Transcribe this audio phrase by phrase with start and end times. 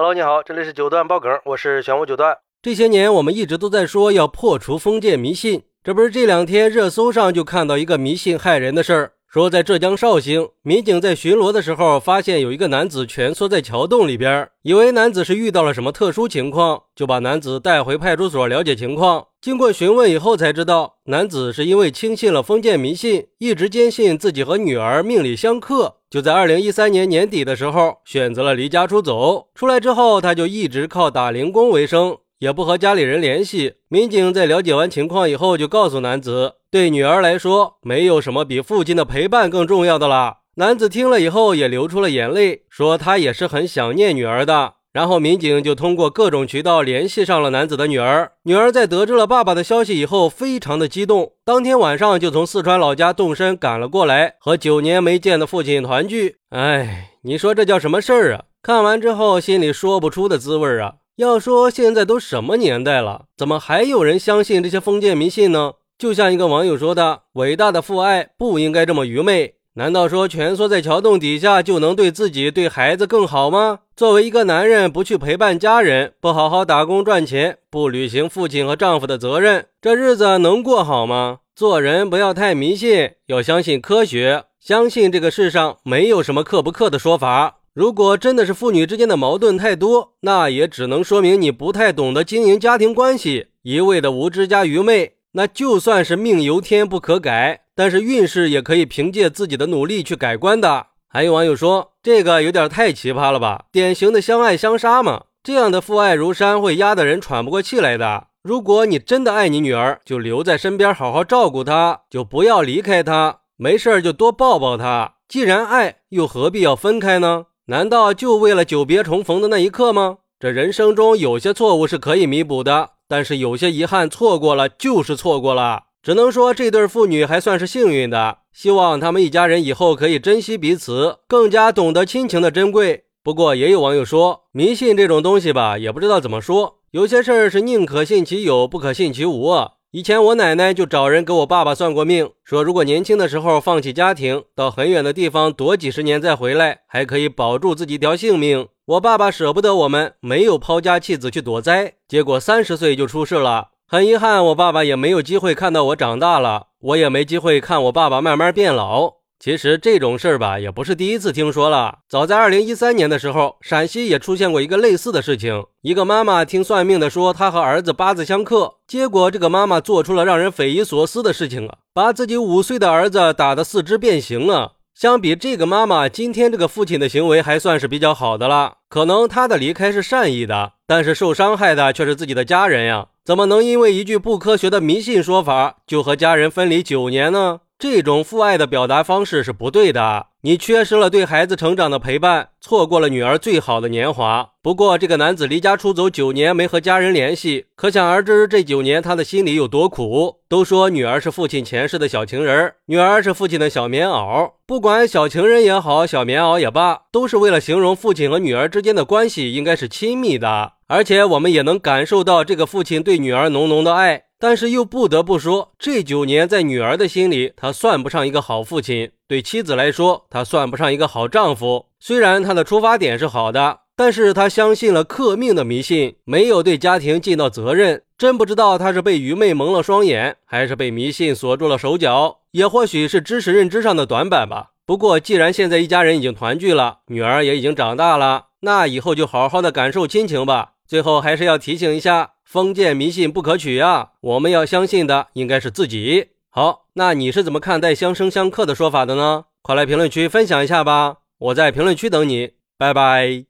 [0.00, 2.38] Hello，你好，这里是九段爆梗，我是玄武九段。
[2.62, 9.14] 这些年我们一直都在说要破除封建迷信，这不是这两天热搜上就看到一个迷信害人的事儿。
[9.30, 19.26] 说在浙江绍兴，民警在巡逻的时候，发现有一个男子蜷缩在桥洞里边，以为男子是遇到了什么特殊情况，就把男子带回派出所了解情况。
[19.42, 29.48] 经过询问以后，才知道男子是因为轻信了封建迷信，一直坚信自己和女儿命里相克，就在二零一三年年底的时候选择了离家出走。
[29.54, 32.16] 出来之后，他就一直靠打零工为生。
[32.38, 33.74] 也不和家里人联系。
[33.88, 40.40] 民警在了解完情况以后，就告诉男子，对女儿来说，没有什么比父亲的陪伴更重要的了。
[40.56, 44.74] 男子听了以后也流出了眼泪，说他也是很想念女儿的。
[44.92, 48.32] 然后民警就通过各种渠道联系上了男子的女儿。
[48.42, 56.36] 女儿在得知了爸爸的消息以后，非常的激动，当天晚上就从四川老家动身赶了过来，和九年没见的父亲团聚。
[56.50, 58.44] 哎，你说这叫什么事儿啊？
[58.62, 60.96] 看完之后，心里说不出的滋味儿啊！
[61.16, 65.72] 要说现在都什么年代了，怎么还有人相信这些封建迷信呢？
[65.98, 69.54] 就像一个网友说的：“伟大的父爱不应该这么愚昧。
[69.74, 73.80] 难道说蜷缩在桥洞底下就能对自己、对孩子更好吗？
[73.96, 81.38] 作为一个男人，不去陪伴家人，不好好打工赚钱，不履行父亲和丈夫的责任，这日子能过好吗？
[81.56, 95.12] 做人不要太迷信，要相信科学，相信这个世上没有什么克不克的说法。”如果真的是父女之间的矛盾太多，那也只能说明你不太懂得经营家庭关系，一味的无知加愚昧。
[95.38, 100.86] 那就算是命由天不可改，但是运势也可以凭借自己的努力去改观的。
[101.06, 103.66] 还有网友说，这个有点太奇葩了吧？
[103.70, 108.26] 典型的相爱相杀嘛，这样的父爱如山会压得人喘不过气来的。
[108.42, 115.14] 如果你真的爱你女儿，就留在身边好好照顾她，就不要离开她，没事就多抱抱她。
[115.28, 117.44] 既然爱，又何必要分开呢？
[117.66, 120.18] 难道就为了久别重逢的那一刻吗？
[120.40, 125.84] 这人生中有些错误是可以弥补的，但是有些遗憾错过了就是错过了。
[126.02, 133.04] 只能说这对父女还算是幸运的，希望他们一家人以后可以珍惜彼此，更加懂得亲情的珍贵。
[133.24, 139.52] 不过也有网友说，迷信这种东西吧，也不知道怎么说，有些事儿是宁可信其有，不可信其无。
[139.90, 148.68] 以前我奶奶就找人给我爸爸算过命，说如果年轻的时候放弃家庭，到很远的地方躲几十年再回来，还可以保住自己一条性命。
[148.88, 153.68] 我爸爸舍不得我们，没有抛家弃子去躲灾，结果三十岁就出事了。
[153.86, 159.16] 很遗憾，我爸爸也没有机会看到我长大了，我也没机会看我爸爸慢慢变老。
[159.38, 161.98] 其实这种事儿吧，也不是第一次听说了。
[162.08, 165.66] 早在二零一三年的时候，陕西也出现过一个类似的事情。
[165.82, 174.76] 一个妈妈听算命的说，她和儿子八字相克，结果这个妈妈做出了让人匪夷所思的事情啊，把自己五岁的儿子打得四肢变形了。
[174.98, 178.78] 相比这个妈妈，今天这个父亲的行为还算是比较好的了。
[178.88, 183.06] 可能他的离开是善意的，但是受伤害的却是自己的家人呀。
[183.24, 187.60] 怎么能因为一句不科学的迷信说法，就和家人分离九年呢？
[187.78, 194.50] 这种父爱的表达方式是不对的，你缺失了对孩子成长的陪伴，错过了女儿最好的年华。
[194.60, 200.40] 不过，这个男子离家出走九年，没和家人联系，可想而知，这九年他的心里有多苦。
[200.48, 204.50] 都说女儿是父亲前世的小情人，女儿是父亲的小棉袄。
[204.66, 210.72] 不管小情人也好，小棉袄也罢，都是为了形容父亲和女儿之间的关系应该是亲密的。
[210.88, 214.24] 而且，我们也能感受到这个父亲对女儿浓浓的爱。
[214.40, 221.86] 但是又不得不说，这九年在女儿的心里，他算不上一个好父亲；对妻子来说，他算不上一个好丈夫。
[221.98, 228.02] 虽然他的出发点是好的，但是他相信了克命的迷信，没有对家庭尽到责任。
[228.16, 234.70] 真不知道他是被愚昧蒙了双眼，还是被迷信锁住了手脚，也或许是知识认知上的短板吧。
[234.86, 240.74] 不过，既然现在一家人已经团聚了，女儿也已经长大了，那以后就好好的感受亲情吧。
[240.86, 242.30] 最后还是要提醒一下。
[242.48, 244.12] 封建迷信不可取呀！
[244.22, 246.28] 我们要相信的应该是自己。
[246.48, 249.44] 好，那你是怎么看待相生相克的说法的呢？
[249.60, 251.18] 快来评论区分享一下吧！
[251.36, 253.44] 我在评论区等你，拜拜。